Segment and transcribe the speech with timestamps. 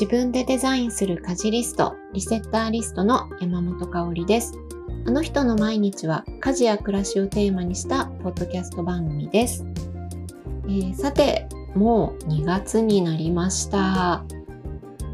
[0.00, 4.54] 自分でデザインする家事リスト、リセッターリストの山本香里です。
[5.06, 9.62] あの人の毎日は家事や暮らしをテーマにしたポッドキャスト番組です。
[10.64, 14.24] えー、さて、もう2月になりました。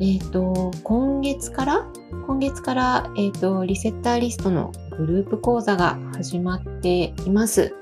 [0.01, 1.87] えっ、ー、と、今月から
[2.29, 7.75] 今月から、えっ、ー、と、リセッターリストのグループ講座が始まっています。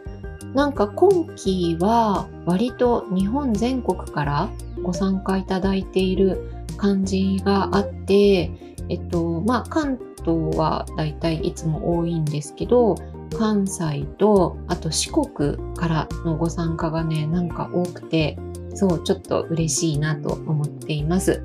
[0.54, 4.48] なんか今期は割と日本全国から
[4.84, 8.50] ご参加いただいている感じがあって、
[8.88, 12.94] えっと、まあ関東はだいたいいつも多いんですけど、
[13.36, 18.38] 関西とあと四国からのご参加がね、なんか多くて、
[18.74, 21.42] そう、ちょっと嬉しいなと思っています。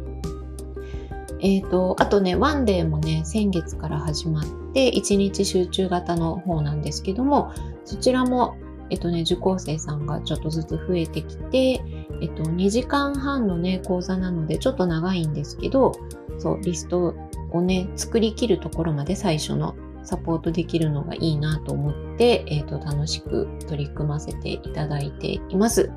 [1.42, 7.54] えっ、ー、と、あとね、ワンデーもね、先月から始まって、1日集中型の方なんですけども、
[7.86, 8.58] そちらも
[8.90, 11.82] えっとね、受講生さんがちょっとずつ増えてきて、
[12.22, 15.94] えっと、2時間半のね、講座なのでちょっと長いんですけど、
[16.38, 17.16] そう、リスト
[17.52, 25.92] をね、作りきるところまで最初のサポートできるのがいいなと思って、えっと、楽しく取り組ませていただいています。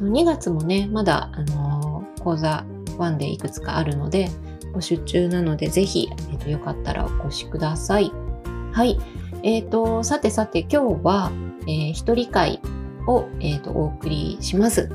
[0.00, 2.64] 2月もね、まだ、あのー、講座
[2.98, 4.28] 1でいくつかあるので、
[4.74, 8.12] 募集中なので、ぜひ、えっと、よかったらお越しください。
[8.72, 8.98] はい。
[9.42, 11.32] えっ、と、さてさて今日は、
[11.62, 12.60] えー、一人会
[13.06, 14.88] を、えーと、お送りします。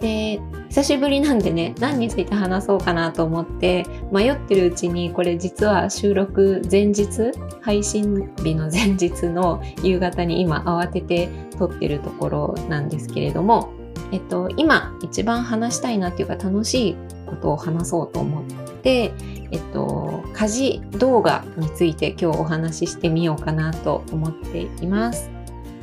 [0.00, 11.28] で、久しぶりなんでね、何について話そうかなと思って迷ってるうちに、これ実は収録前日、配信日の前日の夕方に今慌てて
[11.58, 13.72] 撮ってるところなんですけれども、
[14.12, 18.44] えっと、今一番話したいなっていうか楽しいことを話そうと思っ
[18.82, 19.12] て、
[19.50, 25.30] えっと、家事動画について今日お話ししてみようかなと思っています。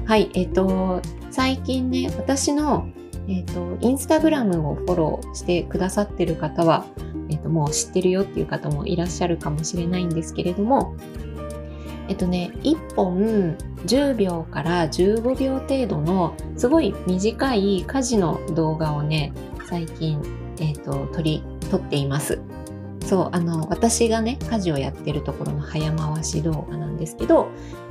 [0.06, 1.02] はい、えっ、と、
[1.32, 2.88] 最近ね、私の、
[3.28, 6.86] えっ、と、インスタグラムをフォローしてくださってる方は、
[7.30, 10.96] えっ、と、もう知ってるよっていう方もいらっしゃるかもしれないんですけれども、
[12.08, 19.34] えっとね、1本10秒から15秒程度のすごい短い家事の動画をね、
[19.70, 20.22] 最近、
[20.60, 22.40] えっと、取り、撮っています。
[23.06, 27.50] そう、あの、私がね、家事をやってるところの早回し動画なんですけど、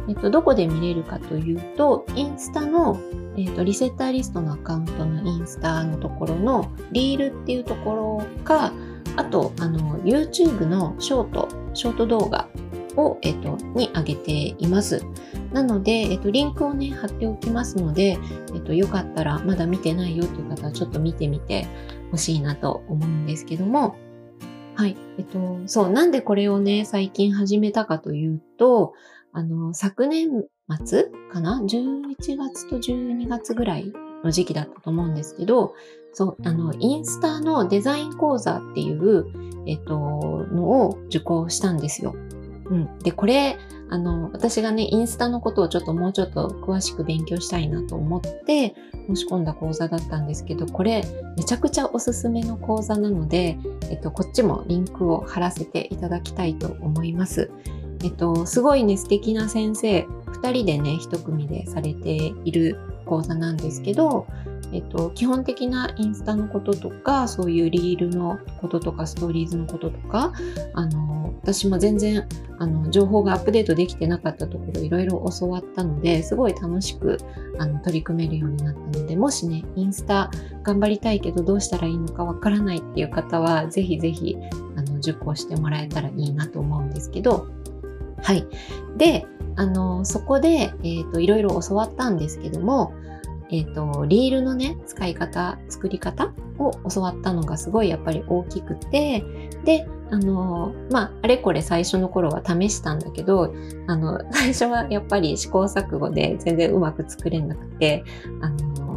[0.08, 3.00] えっと、どこで見れるかというと、インスタの、
[3.36, 8.72] えっと、リセッターリストのアカウントのインスタのところのリールっていうところか、
[9.16, 12.48] あと、あの、YouTube のショート、ショート動画
[12.96, 15.02] を、えっと、に上げています。
[15.52, 18.18] なので、えっと、リンクをね、貼っておきますので、
[18.54, 21.66] えっと、よかったら、まだ見てないよという方はちょっと見てみて
[22.10, 23.96] ほしいなと思うんですけども、
[24.74, 24.96] はい。
[25.18, 28.92] えっと、そう、なんでこれをね、最近始めたかというと、
[29.36, 30.46] あの、昨年
[30.86, 33.92] 末かな ?11 月と12月ぐらい
[34.24, 35.74] の時期だったと思うんですけど、
[36.14, 39.26] そう、あの、インスタのデザイン講座っていう、
[39.66, 42.14] えっと、のを受講したんですよ。
[42.70, 42.98] うん。
[43.00, 43.58] で、これ、
[43.90, 48.74] あの、私がね、インスタのことをちょっともうちょっと詳しく勉強したいなと思って
[49.06, 51.04] 申し込んだ講座だったんですけど、これ
[51.36, 53.58] めちゃくちゃおすすめの講座なので、
[53.90, 57.50] えっと、こっちもリンクを貼らせていただきたいと思います。
[58.02, 64.26] えっと、すごいね、素敵な先生、2人でね、1組でされている講座なんですけど、
[64.72, 70.32] えっと、基本的なインスタのこととか、そういうリールのこととか、ストーリーズのこととか、
[70.74, 72.26] あの、私も全然、
[72.58, 77.18] あの、情報がアップデートできてなかったところ、いろいろ教わったので、すごい楽しく、
[77.58, 80.30] あの、取り組めるようになったので、もしね、インスタ
[80.64, 84.36] 頑張りたいけど、どうしたらいいのかわからないっていう方は、ぜひぜひ、
[84.76, 87.46] あの、受講してもらえたらいいなと思うんですけど、
[88.26, 88.44] はい。
[88.96, 92.92] で、あの、そこで、えっ、ー、と、いろいろ教わったんですけども、
[93.50, 99.22] えっ、ー、と、リールのね、使い方、作り方を教わったのがすごいやっぱり大きくて、
[99.64, 103.54] で、あの、まあ、あれこれ最初の頃は試したんだけど、
[103.86, 108.02] あの、最初はやっぱり試行錯誤で全然うまく作れなくて、
[108.40, 108.95] あの、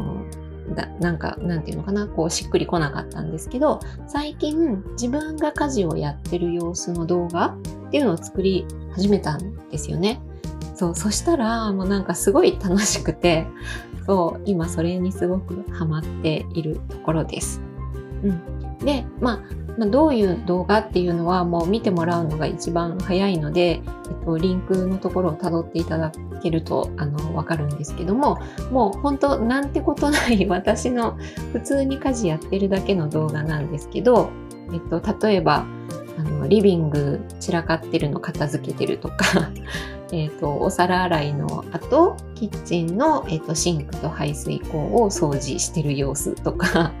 [0.74, 7.56] だなんか、なんていうのかな、こうしっくりこなかったんですけど、最近自分が家事をやってる様子の動画
[7.88, 10.20] っていうのを作り始めたんですよね。
[10.74, 13.46] そう、そしたらもうなんかすごい楽しくて、
[14.06, 17.60] そう、今それにすごくハマっているところです。
[18.22, 18.59] うん。
[18.84, 19.40] で、まあ、
[19.78, 26.12] まあ、どういう動画っていうのはもう見てもらうのが一番早いので、えっと、リンクのところを辿っていただ
[26.42, 28.38] けるとあのわかるんですけども
[28.70, 31.16] もう本当なんてことない 私の
[31.52, 34.30] 普通に家事やってるだけの動画なんですけど、
[34.72, 35.64] えっと、例えば
[36.18, 39.50] あのリビング散らかってるの片付けてるとか
[40.12, 46.92] えっとお皿洗いの後キッチンの、えっと、シンクと排水口を掃除してる様子とか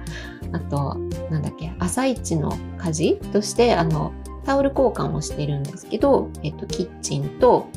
[0.52, 0.96] あと、
[1.30, 4.12] なんだっけ、朝一の家事として、あの、
[4.44, 7.68] タオル交換をしてるんですけど、えっと、キッチンと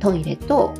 [0.00, 0.74] トイレと、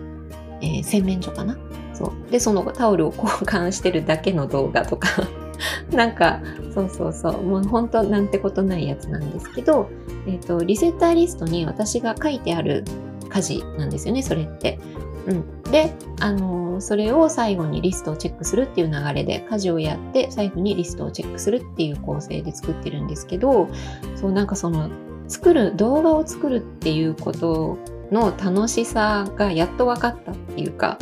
[0.61, 1.57] えー、洗面所かな。
[1.95, 2.31] そう。
[2.31, 5.09] で、そのタオルを交換してるだけの動画とか
[5.93, 6.41] なんか、
[6.75, 9.89] そうそうそう、もう本当なんてことないやつなんですけど、
[10.27, 12.85] えっ、と、リセッターリストに私が書いてある
[13.29, 14.79] 家事なんですよね、それって。
[15.27, 15.63] うん。
[15.71, 23.69] で、あのー、それを最後にリストをチェックするっていう流れで、家事をやって最後にリストをチェックするっていう構成で作ってるんですけど、
[24.17, 24.91] そう、なんかその、
[25.29, 27.79] 作る、動画を作るっていうこと
[28.11, 30.99] の楽しさがやっと分かったっていうか、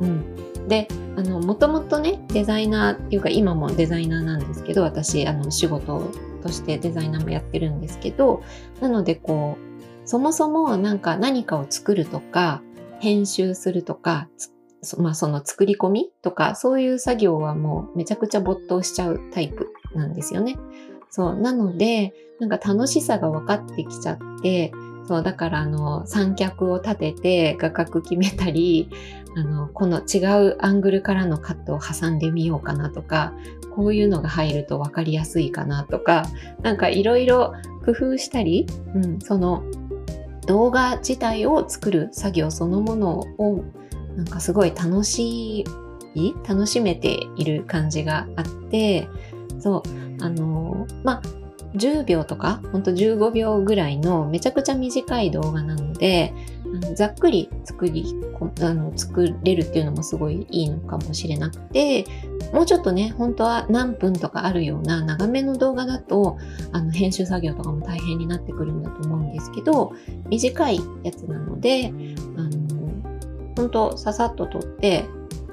[0.00, 0.68] うん。
[0.68, 6.10] で、あの、もともとね、デザイナーっていうか、今もデザイナーなんですけど、私、あの、仕事
[6.42, 8.42] としてデザイナーもやってるんですけど、
[8.80, 12.62] なので、こう、そもそもなんか何かを作るとか、
[13.02, 14.28] 編集するとか、
[14.96, 20.56] まあ、その作り込みとか、そういう作業はもうめちゃくちゃ没頭しちゃうタイプなんですよね。
[21.10, 21.34] そう。
[21.34, 24.72] なので、なんか楽しさが分かってきちゃって、
[25.08, 28.88] そう、だからあの、三脚を立てて画角決めたり、
[29.36, 30.18] あの、この違
[30.50, 33.32] うアングルからのカットを挟んでみようかなとか、
[33.74, 36.24] こういうのが入ると分かりやすいかなとか、
[36.62, 37.52] なんかいろいろ
[37.84, 39.64] 工夫したり、うん、その
[40.46, 43.64] 動画自体を作る作業そのものを
[44.16, 45.64] なんかすごい楽し
[46.14, 49.08] い楽しめている感じがあって
[49.58, 51.22] そうあのまあ
[51.74, 56.34] 10秒とかほんと15秒ぐらいのめちゃくちゃ短い動画なので
[56.94, 58.14] ざっくり作り
[58.60, 62.04] あの作れるっていうのもすごいいいのかもしれなくて
[62.52, 66.38] もうちょっとね本当は何分とかあるような長めの動画だと
[66.72, 69.92] あの編集作業とかも大変になってくるんだと思うんですけど
[70.28, 71.92] 短いやつなので
[72.36, 72.50] あの
[73.56, 75.04] 本当ささっと撮って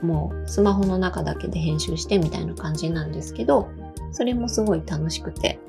[0.02, 3.70] もうスマホの中だけで編集してみたいな感じなんですけど
[4.12, 5.60] それもすごい楽しくて、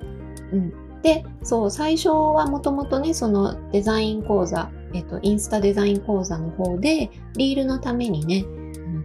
[0.52, 8.44] うん、でそう最初はもともとねそのデザイン講座えっと、インスタデザイン講座の方で、リールのためにね、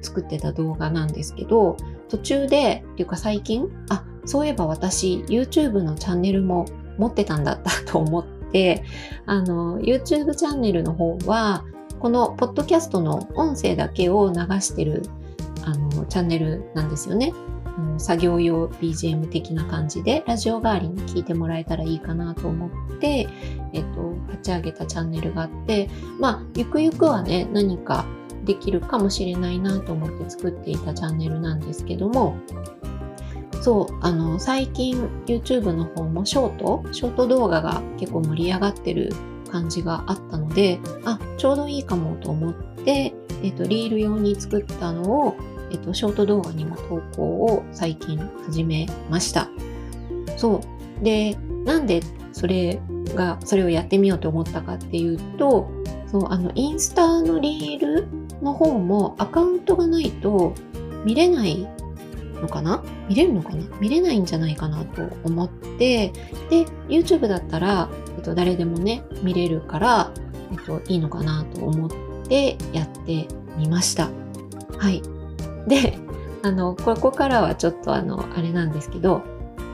[0.01, 1.77] 作ってた動画なんですけど、
[2.09, 6.65] 途中で、っていうか最近、あ、そういえば私、YouTube のチャンネルも
[6.97, 8.83] 持ってたんだったと思って、
[9.25, 11.65] あの、YouTube チャンネルの方は、
[11.99, 15.03] このポッドキャストの音声だけを流してる、
[15.63, 17.33] あの、チャンネルなんですよね。
[17.97, 23.27] 作業用 BGM 的な感じでラジオ代わりに聞いてもらえたらいいかなと思って、
[23.73, 25.89] えっと、立ち上げたチャンネルがあって
[26.19, 28.05] まあゆくゆくはね何か
[28.45, 32.37] できるかもしれないなと思って作っていたチャンネルなんですけども
[33.61, 39.11] そうあの最近 YouTube の方もショートショート動画が結構盛り上がってる
[39.51, 45.35] 感じがあったのであちょうどいいかもと思って、えっと、リール用に作ったのを
[45.71, 49.49] えっと、ショート動画にも投稿を最近始めました。
[50.37, 50.61] そ
[51.01, 51.03] う。
[51.03, 51.35] で、
[51.65, 52.01] なんで
[52.31, 52.79] それ
[53.15, 55.69] が、それをやってみようと思ったかっていうと、
[56.11, 58.07] そう、あの、インスタのリール
[58.41, 60.53] の方もアカウントがないと
[61.03, 61.67] 見れない
[62.41, 62.83] のかな？
[63.07, 63.65] 見れるのかな？
[63.79, 66.11] 見れないんじゃないかなと思って、
[66.49, 70.11] で、YouTube だったら、えっと、誰でもね、見れるから、
[70.51, 71.89] えっと、いいのかなと思っ
[72.27, 74.09] てやってみました。
[74.77, 75.01] はい。
[75.67, 75.97] で、
[76.43, 79.23] あの、ここからはちょっとあの、あれなんですけど、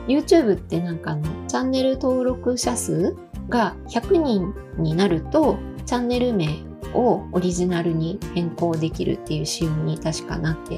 [0.08, 3.16] YouTube ってなんかあの、チャンネル登録者数
[3.48, 6.48] が100人になると、チャンネル名
[6.94, 10.74] をオリジナルに変更できるっていう仕様に確かなって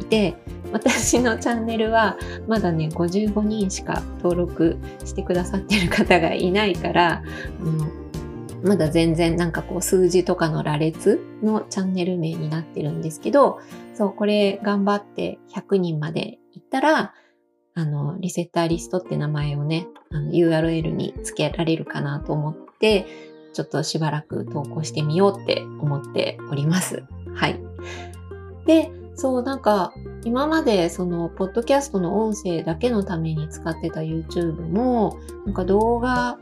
[0.00, 0.36] いて、
[0.72, 7.22] 私のチャンネルはまだね、55人しか登録してくださってる方がいないから、
[8.62, 13.60] まだ全然なんかこう数字とかの羅列のチャンネル名になってるんですけど、
[13.94, 17.14] そう、これ頑張って100人まで行ったら、
[17.74, 19.86] あの、リセッターリストって名前をね、
[20.32, 23.06] URL に付けられるかなと思って、
[23.52, 27.04] ちょっとしばらく投稿してみようって思っております。
[27.34, 27.60] はい。
[28.66, 29.92] で、そう、なんか、
[30.24, 36.38] 今までその、ポッドキャストの音声だけのために使ってた YouTube も、なんか動画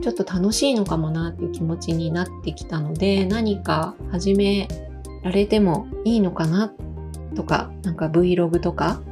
[0.00, 4.68] ちょっと楽しいのかもなっていう気持ちになってきたので何か始め
[5.22, 6.72] られてもいいのかな
[7.34, 9.02] とかなんか Vlog とか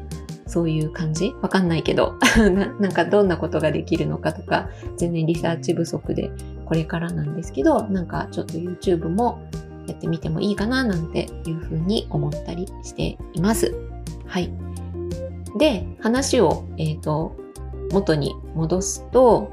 [0.47, 1.35] そういう感じ？
[1.41, 2.19] わかんないけど
[2.79, 6.31] なんかどんなことができるのかとか全然リサーチ不足で
[6.67, 9.43] これからなんですけどなんかちょっと YouTube も
[9.87, 13.75] やってみてもいいかななんていうふうに思ったりしています。
[14.27, 14.53] はい。
[15.59, 17.37] で、話を、えっ、ー、と、
[17.93, 19.51] 元に戻すと、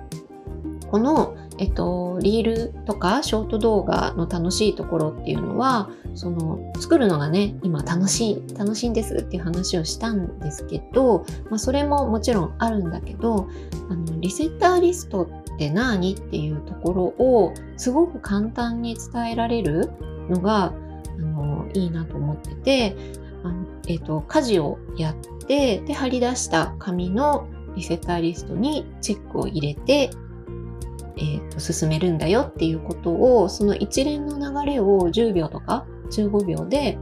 [0.91, 13.48] この、えっと、リールとかショート動画の楽しいところっていうのはその作るのがね今楽しい楽しいんですっていう話をしたんですけど、まあ、それももちろんあるんだけど
[13.89, 19.91] あのリセッターリストって何っていうところをすごく簡単に伝えられる
[20.29, 20.74] のが
[21.17, 22.96] あのいいなと思ってて
[23.43, 25.15] あの、えーと、家事をやっ
[25.48, 30.10] てで貼り出した紙のリセッターリストにチェックを入れて、
[31.19, 36.97] えーと、進めるんだよっていうことをその一連の流れを10秒とか15秒で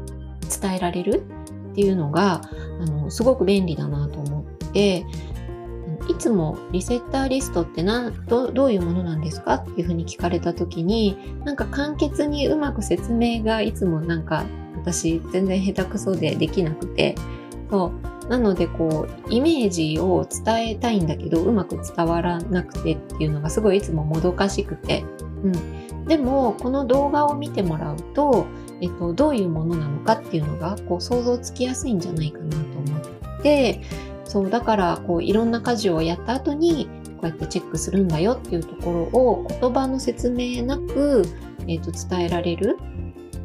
[0.61, 1.25] 伝えられる
[1.71, 2.41] っていうのが
[2.81, 5.05] あのすごく便利だなと思って
[6.09, 7.83] いつもリセッターリストって
[8.27, 14.45] どどういうものなんですかっていうふうに聞かれた時になんか簡潔にうまく説明がいつもなんか
[14.75, 17.15] 私全然下手くそでできなくて
[17.69, 18.16] そう。
[18.29, 25.05] なのでこうイメージを伝えたいんだけどうまく伝わらなくてっていうのがすごいいつももどかしくて、
[25.43, 28.45] うん、でもこの動画を見てもらうと、
[28.81, 32.97] えっと、どういうものなのかっていうのがこう想像つきやすいんじゃないかなと思
[33.39, 33.81] って。
[34.27, 41.23] そうだからこういろんな家事をやった後にこうやってチェックするんだよっていうところを言葉の説明なく、
[41.61, 42.77] えー、と伝えられる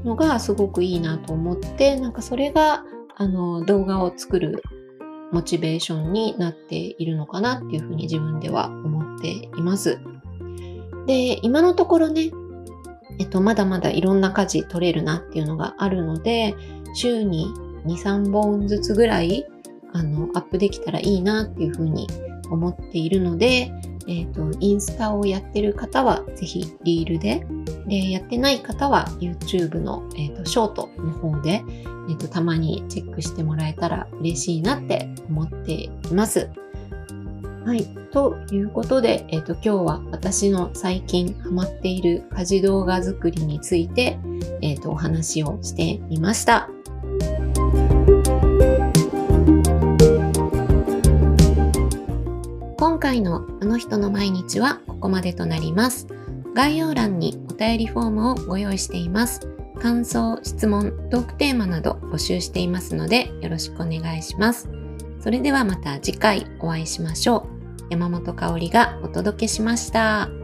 [0.05, 2.85] のがすごくいいなと思ってなんかそれが
[3.17, 4.63] あの動画を作る
[5.33, 9.99] モチベーションになっているのかなっていうふうに自分では思っています。
[11.07, 12.31] で今のところね
[13.19, 16.55] えっと、まだまだいろんな家事取れるなっていうのがあるので
[16.95, 17.47] 週に
[17.87, 19.47] 23本ずつぐらい
[19.93, 22.07] あのアップできたらいいなっていうふうに
[22.51, 23.73] 思っているので、
[24.09, 27.47] えーと、インスタをやってる方はぜひリールで
[27.87, 31.65] でやってない方は YouTube の、えーと、ショートの方で、
[32.09, 36.51] えーと、たまにチェックしてもらえたら嬉しいなって思っています。
[37.65, 37.85] はい。
[38.13, 44.19] ということで、えっ、ー、と、今日は私の最近ハマっている家事動画作りについて、
[44.63, 46.72] えっ、ー、と、お話をしてみました。
[53.13, 56.07] 回のあの人の毎日はここまでとなります。
[56.55, 59.41] 概要欄にお便りフォームをご用意しています。
[59.81, 64.71] 感想、質問、トークテーマなど募集していますのでよろしくお願いします。
[65.21, 67.47] それではまた次回お会いしましょ
[67.81, 67.87] う。
[67.91, 70.42] 山本香里がお届けしました。